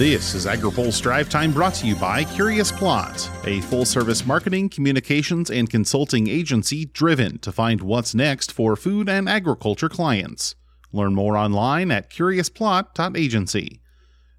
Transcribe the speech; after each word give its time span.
This 0.00 0.34
is 0.34 0.46
AgriPulse 0.46 1.02
Drive 1.02 1.28
Time 1.28 1.52
brought 1.52 1.74
to 1.74 1.86
you 1.86 1.94
by 1.94 2.24
Curious 2.24 2.72
Plot, 2.72 3.30
a 3.44 3.60
full 3.60 3.84
service 3.84 4.26
marketing, 4.26 4.70
communications, 4.70 5.50
and 5.50 5.68
consulting 5.68 6.26
agency 6.26 6.86
driven 6.86 7.38
to 7.40 7.52
find 7.52 7.82
what's 7.82 8.14
next 8.14 8.50
for 8.50 8.76
food 8.76 9.10
and 9.10 9.28
agriculture 9.28 9.90
clients. 9.90 10.54
Learn 10.90 11.14
more 11.14 11.36
online 11.36 11.90
at 11.90 12.08
curiousplot.agency. 12.08 13.82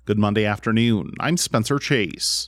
Good 0.06 0.18
Monday 0.18 0.46
afternoon. 0.46 1.14
I'm 1.20 1.38
Spencer 1.38 1.78
Chase. 1.78 2.48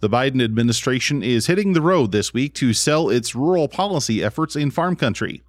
The 0.00 0.08
Biden 0.08 0.42
administration 0.42 1.22
is 1.22 1.48
hitting 1.48 1.74
the 1.74 1.82
road 1.82 2.12
this 2.12 2.32
week 2.32 2.54
to 2.54 2.72
sell 2.72 3.10
its 3.10 3.34
rural 3.34 3.68
policy 3.68 4.24
efforts 4.24 4.56
in 4.56 4.70
farm 4.70 4.96
country. 4.96 5.42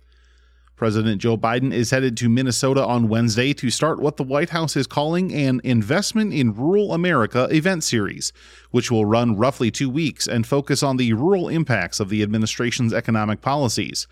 President 0.81 1.21
Joe 1.21 1.37
Biden 1.37 1.71
is 1.71 1.91
headed 1.91 2.17
to 2.17 2.27
Minnesota 2.27 2.83
on 2.83 3.07
Wednesday 3.07 3.53
to 3.53 3.69
start 3.69 3.99
what 3.99 4.17
the 4.17 4.23
White 4.23 4.49
House 4.49 4.75
is 4.75 4.87
calling 4.87 5.31
an 5.31 5.61
Investment 5.63 6.33
in 6.33 6.55
Rural 6.55 6.95
America 6.95 7.47
event 7.51 7.83
series, 7.83 8.33
which 8.71 8.89
will 8.89 9.05
run 9.05 9.37
roughly 9.37 9.69
two 9.69 9.91
weeks 9.91 10.25
and 10.25 10.43
focus 10.43 10.81
on 10.81 10.97
the 10.97 11.13
rural 11.13 11.49
impacts 11.49 11.99
of 11.99 12.09
the 12.09 12.23
administration's 12.23 12.93
economic 12.93 13.41
policies. 13.41 14.07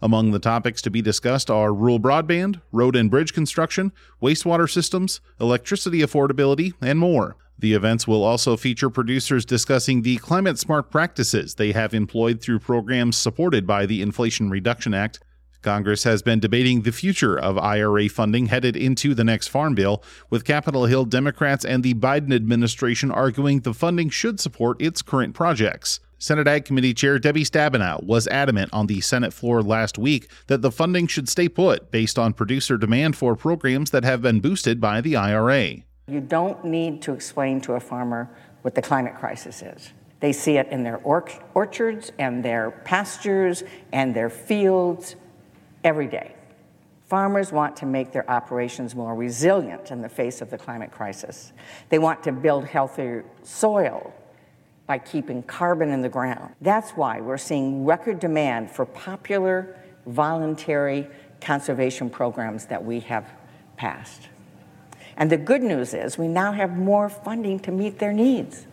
Among 0.00 0.30
the 0.30 0.38
topics 0.38 0.80
to 0.82 0.90
be 0.90 1.02
discussed 1.02 1.50
are 1.50 1.74
rural 1.74 2.00
broadband, 2.00 2.62
road 2.72 2.96
and 2.96 3.10
bridge 3.10 3.34
construction, 3.34 3.92
wastewater 4.22 4.70
systems, 4.70 5.20
electricity 5.38 5.98
affordability, 5.98 6.72
and 6.80 6.98
more. 6.98 7.36
The 7.58 7.74
events 7.74 8.08
will 8.08 8.24
also 8.24 8.56
feature 8.56 8.88
producers 8.88 9.44
discussing 9.44 10.00
the 10.00 10.16
climate 10.16 10.58
smart 10.58 10.90
practices 10.90 11.56
they 11.56 11.72
have 11.72 11.92
employed 11.92 12.40
through 12.40 12.60
programs 12.60 13.18
supported 13.18 13.66
by 13.66 13.84
the 13.84 14.00
Inflation 14.00 14.48
Reduction 14.48 14.94
Act 14.94 15.20
Congress 15.66 16.04
has 16.04 16.22
been 16.22 16.38
debating 16.38 16.82
the 16.82 16.92
future 16.92 17.36
of 17.36 17.58
IRA 17.58 18.08
funding 18.08 18.46
headed 18.46 18.76
into 18.76 19.16
the 19.16 19.24
next 19.24 19.48
Farm 19.48 19.74
Bill, 19.74 20.00
with 20.30 20.44
Capitol 20.44 20.86
Hill 20.86 21.04
Democrats 21.04 21.64
and 21.64 21.82
the 21.82 21.92
Biden 21.92 22.32
administration 22.32 23.10
arguing 23.10 23.58
the 23.58 23.74
funding 23.74 24.08
should 24.08 24.38
support 24.38 24.80
its 24.80 25.02
current 25.02 25.34
projects. 25.34 25.98
Senate 26.18 26.46
Ag 26.46 26.66
Committee 26.66 26.94
Chair 26.94 27.18
Debbie 27.18 27.42
Stabenow 27.42 28.00
was 28.04 28.28
adamant 28.28 28.72
on 28.72 28.86
the 28.86 29.00
Senate 29.00 29.32
floor 29.32 29.60
last 29.60 29.98
week 29.98 30.30
that 30.46 30.62
the 30.62 30.70
funding 30.70 31.08
should 31.08 31.28
stay 31.28 31.48
put 31.48 31.90
based 31.90 32.16
on 32.16 32.32
producer 32.32 32.78
demand 32.78 33.16
for 33.16 33.34
programs 33.34 33.90
that 33.90 34.04
have 34.04 34.22
been 34.22 34.38
boosted 34.38 34.80
by 34.80 35.00
the 35.00 35.16
IRA. 35.16 35.78
You 36.06 36.20
don't 36.20 36.64
need 36.64 37.02
to 37.02 37.12
explain 37.12 37.60
to 37.62 37.72
a 37.72 37.80
farmer 37.80 38.30
what 38.62 38.76
the 38.76 38.82
climate 38.82 39.16
crisis 39.16 39.62
is. 39.62 39.92
They 40.20 40.32
see 40.32 40.58
it 40.58 40.68
in 40.68 40.84
their 40.84 40.98
orchards 40.98 42.12
and 42.20 42.44
their 42.44 42.70
pastures 42.70 43.64
and 43.92 44.14
their 44.14 44.30
fields 44.30 45.16
every 45.86 46.08
day. 46.08 46.34
Farmers 47.04 47.52
want 47.52 47.76
to 47.76 47.86
make 47.86 48.10
their 48.10 48.28
operations 48.28 48.96
more 48.96 49.14
resilient 49.14 49.92
in 49.92 50.02
the 50.02 50.08
face 50.08 50.40
of 50.40 50.50
the 50.50 50.58
climate 50.58 50.90
crisis. 50.90 51.52
They 51.88 52.00
want 52.00 52.24
to 52.24 52.32
build 52.32 52.66
healthier 52.66 53.24
soil 53.44 54.12
by 54.88 54.98
keeping 54.98 55.44
carbon 55.44 55.90
in 55.90 56.02
the 56.02 56.08
ground. 56.08 56.54
That's 56.60 56.90
why 56.90 57.20
we're 57.20 57.38
seeing 57.38 57.84
record 57.84 58.18
demand 58.18 58.72
for 58.72 58.84
popular 58.84 59.78
voluntary 60.06 61.06
conservation 61.40 62.10
programs 62.10 62.66
that 62.66 62.84
we 62.84 62.98
have 63.00 63.32
passed. 63.76 64.28
And 65.16 65.30
the 65.30 65.36
good 65.36 65.62
news 65.62 65.94
is 65.94 66.18
we 66.18 66.26
now 66.26 66.50
have 66.50 66.76
more 66.76 67.08
funding 67.08 67.60
to 67.60 67.70
meet 67.70 68.00
their 68.00 68.12
needs. 68.12 68.66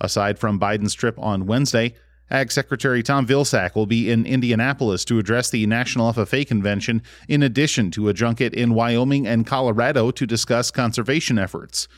Aside 0.00 0.38
from 0.38 0.60
Biden's 0.60 0.94
trip 0.94 1.18
on 1.18 1.46
Wednesday, 1.46 1.94
Ag 2.32 2.52
Secretary 2.52 3.02
Tom 3.02 3.26
Vilsack 3.26 3.74
will 3.74 3.86
be 3.86 4.08
in 4.08 4.24
Indianapolis 4.24 5.04
to 5.06 5.18
address 5.18 5.50
the 5.50 5.66
National 5.66 6.12
FFA 6.12 6.46
Convention, 6.46 7.02
in 7.26 7.42
addition 7.42 7.90
to 7.90 8.08
a 8.08 8.14
junket 8.14 8.54
in 8.54 8.72
Wyoming 8.72 9.26
and 9.26 9.44
Colorado 9.44 10.12
to 10.12 10.26
discuss 10.26 10.70
conservation 10.70 11.40
efforts. 11.40 11.88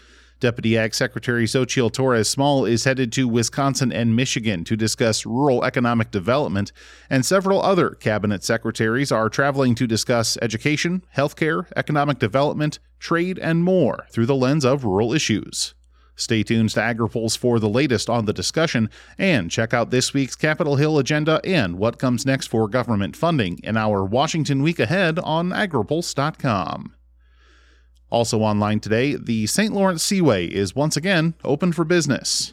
Deputy 0.40 0.78
Ag 0.78 0.94
Secretary 0.94 1.44
Xochitl 1.44 1.92
Torres 1.92 2.30
Small 2.30 2.64
is 2.64 2.84
headed 2.84 3.12
to 3.12 3.28
Wisconsin 3.28 3.92
and 3.92 4.16
Michigan 4.16 4.64
to 4.64 4.74
discuss 4.74 5.26
rural 5.26 5.64
economic 5.64 6.10
development, 6.10 6.72
and 7.10 7.26
several 7.26 7.60
other 7.62 7.90
cabinet 7.90 8.42
secretaries 8.42 9.12
are 9.12 9.28
traveling 9.28 9.74
to 9.74 9.86
discuss 9.86 10.38
education, 10.40 11.04
healthcare, 11.14 11.66
economic 11.76 12.18
development, 12.18 12.78
trade, 12.98 13.38
and 13.38 13.64
more 13.64 14.06
through 14.10 14.26
the 14.26 14.34
lens 14.34 14.64
of 14.64 14.84
rural 14.84 15.12
issues. 15.12 15.74
Stay 16.14 16.42
tuned 16.42 16.70
to 16.70 16.80
AgriPulse 16.80 17.36
for 17.36 17.58
the 17.58 17.68
latest 17.68 18.10
on 18.10 18.26
the 18.26 18.32
discussion, 18.32 18.90
and 19.18 19.50
check 19.50 19.72
out 19.72 19.90
this 19.90 20.12
week's 20.12 20.36
Capitol 20.36 20.76
Hill 20.76 20.98
agenda 20.98 21.40
and 21.44 21.78
what 21.78 21.98
comes 21.98 22.26
next 22.26 22.48
for 22.48 22.68
government 22.68 23.16
funding 23.16 23.58
in 23.62 23.76
our 23.76 24.04
Washington 24.04 24.62
Week 24.62 24.78
Ahead 24.78 25.18
on 25.18 25.50
agripulse.com. 25.50 26.94
Also 28.10 28.40
online 28.40 28.78
today, 28.78 29.16
the 29.16 29.46
St. 29.46 29.72
Lawrence 29.72 30.02
Seaway 30.02 30.46
is 30.46 30.76
once 30.76 30.98
again 30.98 31.34
open 31.44 31.72
for 31.72 31.84
business. 31.84 32.52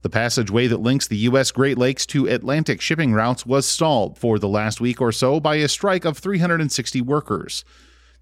The 0.00 0.10
passageway 0.10 0.66
that 0.66 0.80
links 0.80 1.06
the 1.06 1.16
U.S. 1.16 1.50
Great 1.50 1.78
Lakes 1.78 2.04
to 2.06 2.26
Atlantic 2.26 2.80
shipping 2.80 3.12
routes 3.12 3.46
was 3.46 3.66
stalled 3.66 4.18
for 4.18 4.38
the 4.38 4.48
last 4.48 4.80
week 4.80 5.00
or 5.00 5.12
so 5.12 5.40
by 5.40 5.56
a 5.56 5.68
strike 5.68 6.04
of 6.04 6.18
360 6.18 7.00
workers. 7.02 7.64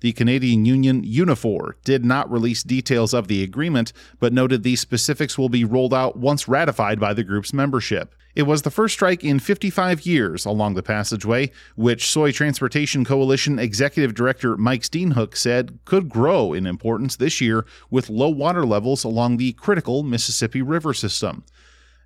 The 0.03 0.13
Canadian 0.13 0.65
union 0.65 1.05
Unifor 1.05 1.75
did 1.85 2.05
not 2.05 2.29
release 2.29 2.65
details 2.65 3.15
of 3.15 3.29
the 3.29 3.45
agreement, 3.45 3.93
but 4.19 4.33
noted 4.33 4.65
the 4.65 4.75
specifics 4.75 5.39
will 5.39 5.49
be 5.49 5.65
rolled 5.65 5.95
out 5.95 6.17
once 6.17 6.49
ratified 6.49 6.99
by 6.99 7.15
the 7.15 7.23
group's 7.23 7.53
membership. 7.53 8.13
It 8.35 8.43
was 8.43 8.63
the 8.63 8.71
first 8.73 8.95
strike 8.95 9.23
in 9.23 9.39
55 9.39 10.05
years 10.05 10.45
along 10.45 10.75
the 10.75 10.83
passageway, 10.83 11.53
which 11.77 12.11
Soy 12.11 12.33
Transportation 12.33 13.05
Coalition 13.05 13.61
Executive 13.61 14.13
Director 14.13 14.57
Mike 14.57 14.83
Steenhoek 14.83 15.37
said 15.37 15.79
could 15.85 16.09
grow 16.09 16.53
in 16.53 16.67
importance 16.67 17.15
this 17.15 17.41
year 17.41 17.65
with 17.89 18.11
low 18.11 18.29
water 18.29 18.67
levels 18.67 19.05
along 19.05 19.37
the 19.37 19.53
critical 19.53 20.03
Mississippi 20.03 20.63
River 20.63 20.93
system. 20.93 21.45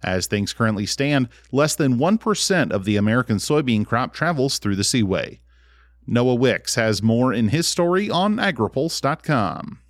As 0.03 0.27
things 0.27 0.53
currently 0.53 0.85
stand, 0.85 1.31
less 1.51 1.75
than 1.75 1.97
1% 1.97 2.73
of 2.73 2.85
the 2.85 2.97
American 2.97 3.39
soybean 3.39 3.87
crop 3.87 4.13
travels 4.13 4.59
through 4.59 4.77
the 4.77 4.85
seaway. 4.85 5.41
Noah 6.07 6.35
Wicks 6.35 6.77
has 6.77 7.03
more 7.03 7.33
in 7.33 7.49
his 7.49 7.67
story 7.67 8.09
on 8.09 8.37
agripulse.com. 8.37 9.81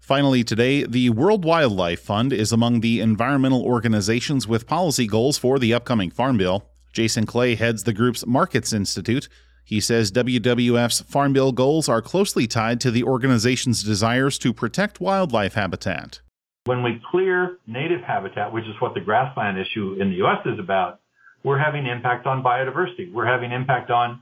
Finally, 0.00 0.42
today, 0.42 0.84
the 0.84 1.10
World 1.10 1.44
Wildlife 1.44 2.00
Fund 2.00 2.32
is 2.32 2.50
among 2.50 2.80
the 2.80 3.00
environmental 3.00 3.62
organizations 3.62 4.48
with 4.48 4.66
policy 4.66 5.06
goals 5.06 5.38
for 5.38 5.60
the 5.60 5.72
upcoming 5.72 6.10
Farm 6.10 6.36
Bill. 6.36 6.68
Jason 6.92 7.24
Clay 7.24 7.54
heads 7.54 7.84
the 7.84 7.92
group's 7.92 8.26
Markets 8.26 8.72
Institute. 8.72 9.28
He 9.64 9.80
says 9.80 10.10
WWF's 10.10 11.02
Farm 11.02 11.32
Bill 11.32 11.52
goals 11.52 11.88
are 11.88 12.02
closely 12.02 12.48
tied 12.48 12.80
to 12.80 12.90
the 12.90 13.04
organization's 13.04 13.84
desires 13.84 14.38
to 14.38 14.52
protect 14.52 15.00
wildlife 15.00 15.54
habitat. 15.54 16.20
When 16.64 16.82
we 16.82 17.00
clear 17.10 17.58
native 17.68 18.02
habitat, 18.02 18.52
which 18.52 18.66
is 18.66 18.74
what 18.80 18.94
the 18.94 19.00
grassland 19.00 19.56
issue 19.56 19.96
in 20.00 20.10
the 20.10 20.16
U.S. 20.16 20.44
is 20.46 20.58
about, 20.58 21.00
we're 21.44 21.58
having 21.58 21.86
impact 21.86 22.26
on 22.26 22.42
biodiversity. 22.42 23.12
We're 23.12 23.26
having 23.26 23.52
impact 23.52 23.90
on 23.90 24.20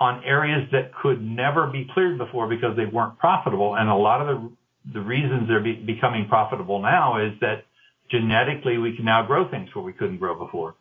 on 0.00 0.24
areas 0.24 0.68
that 0.72 0.92
could 0.94 1.22
never 1.22 1.66
be 1.66 1.88
cleared 1.94 2.18
before 2.18 2.48
because 2.48 2.76
they 2.76 2.86
weren't 2.86 3.18
profitable. 3.18 3.76
And 3.76 3.88
a 3.88 3.94
lot 3.94 4.20
of 4.20 4.26
the, 4.26 4.52
the 4.94 5.00
reasons 5.00 5.48
they're 5.48 5.62
be, 5.62 5.74
becoming 5.74 6.26
profitable 6.28 6.82
now 6.82 7.24
is 7.24 7.32
that 7.40 7.64
genetically 8.10 8.78
we 8.78 8.96
can 8.96 9.04
now 9.04 9.24
grow 9.24 9.48
things 9.48 9.70
where 9.74 9.84
we 9.84 9.92
couldn't 9.92 10.18
grow 10.18 10.38
before. 10.38 10.74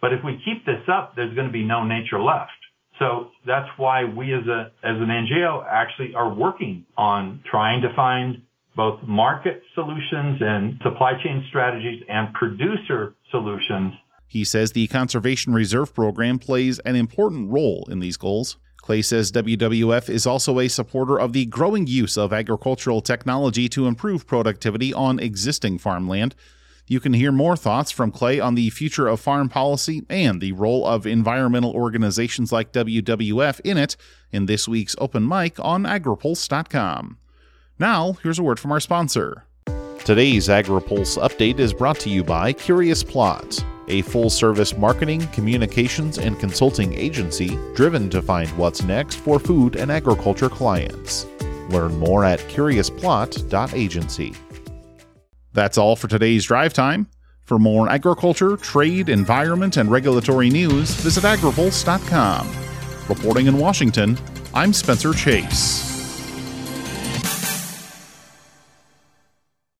But 0.00 0.12
if 0.12 0.24
we 0.24 0.40
keep 0.44 0.66
this 0.66 0.82
up, 0.88 1.14
there's 1.16 1.34
going 1.34 1.46
to 1.46 1.52
be 1.52 1.64
no 1.64 1.84
nature 1.84 2.20
left. 2.20 2.50
So 2.98 3.30
that's 3.46 3.68
why 3.76 4.04
we 4.04 4.32
as 4.32 4.46
a, 4.46 4.70
as 4.82 4.96
an 4.96 5.08
NGO 5.08 5.64
actually 5.68 6.14
are 6.14 6.32
working 6.32 6.84
on 6.96 7.42
trying 7.50 7.82
to 7.82 7.94
find 7.94 8.42
both 8.76 9.00
market 9.06 9.62
solutions 9.74 10.38
and 10.40 10.80
supply 10.82 11.12
chain 11.22 11.44
strategies 11.48 12.02
and 12.08 12.32
producer 12.34 13.14
solutions 13.30 13.94
he 14.26 14.44
says 14.44 14.72
the 14.72 14.86
Conservation 14.88 15.54
Reserve 15.54 15.94
Program 15.94 16.38
plays 16.38 16.78
an 16.80 16.96
important 16.96 17.50
role 17.50 17.86
in 17.90 18.00
these 18.00 18.16
goals. 18.16 18.56
Clay 18.78 19.00
says 19.00 19.32
WWF 19.32 20.10
is 20.10 20.26
also 20.26 20.58
a 20.58 20.68
supporter 20.68 21.18
of 21.18 21.32
the 21.32 21.46
growing 21.46 21.86
use 21.86 22.18
of 22.18 22.34
agricultural 22.34 23.00
technology 23.00 23.66
to 23.70 23.86
improve 23.86 24.26
productivity 24.26 24.92
on 24.92 25.18
existing 25.18 25.78
farmland. 25.78 26.34
You 26.86 27.00
can 27.00 27.14
hear 27.14 27.32
more 27.32 27.56
thoughts 27.56 27.90
from 27.90 28.10
Clay 28.10 28.40
on 28.40 28.56
the 28.56 28.68
future 28.68 29.08
of 29.08 29.20
farm 29.20 29.48
policy 29.48 30.02
and 30.10 30.38
the 30.38 30.52
role 30.52 30.86
of 30.86 31.06
environmental 31.06 31.70
organizations 31.70 32.52
like 32.52 32.72
WWF 32.72 33.60
in 33.64 33.78
it 33.78 33.96
in 34.32 34.44
this 34.44 34.68
week's 34.68 34.94
open 34.98 35.26
mic 35.26 35.58
on 35.60 35.84
agripulse.com. 35.84 37.16
Now, 37.78 38.12
here's 38.22 38.38
a 38.38 38.42
word 38.42 38.60
from 38.60 38.72
our 38.72 38.80
sponsor. 38.80 39.44
Today's 40.04 40.48
AgriPulse 40.48 41.16
update 41.18 41.58
is 41.58 41.72
brought 41.72 41.98
to 42.00 42.10
you 42.10 42.22
by 42.22 42.52
Curious 42.52 43.02
Plot 43.02 43.64
a 43.88 44.02
full 44.02 44.30
service 44.30 44.76
marketing, 44.76 45.26
communications, 45.28 46.18
and 46.18 46.38
consulting 46.38 46.92
agency 46.94 47.58
driven 47.74 48.08
to 48.10 48.22
find 48.22 48.48
what's 48.58 48.82
next 48.82 49.16
for 49.16 49.38
food 49.38 49.76
and 49.76 49.90
agriculture 49.90 50.48
clients. 50.48 51.26
Learn 51.70 51.98
more 51.98 52.24
at 52.24 52.40
curiousplot.agency. 52.40 54.34
That's 55.52 55.78
all 55.78 55.96
for 55.96 56.08
today's 56.08 56.44
drive 56.44 56.74
time. 56.74 57.08
For 57.44 57.58
more 57.58 57.88
agriculture, 57.88 58.56
trade, 58.56 59.08
environment, 59.08 59.76
and 59.76 59.90
regulatory 59.90 60.50
news, 60.50 60.90
visit 60.94 61.24
agripulse.com. 61.24 62.50
Reporting 63.08 63.46
in 63.46 63.58
Washington, 63.58 64.18
I'm 64.54 64.72
Spencer 64.72 65.12
Chase. 65.12 65.93